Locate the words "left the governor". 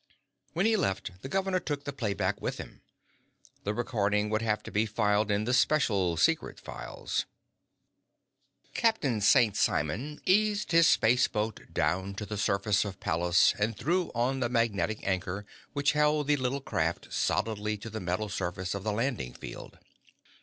0.75-1.59